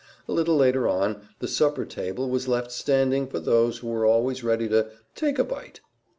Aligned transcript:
A 0.27 0.31
little 0.31 0.55
later 0.55 0.87
on, 0.87 1.21
the 1.37 1.47
supper 1.47 1.85
table 1.85 2.27
was 2.27 2.47
left 2.47 2.71
standing 2.71 3.27
for 3.27 3.37
those 3.39 3.77
who 3.77 3.87
were 3.87 4.03
always 4.03 4.43
ready 4.43 4.67
to 4.67 4.89
"take 5.13 5.37
a 5.37 5.43
bite." 5.43 5.79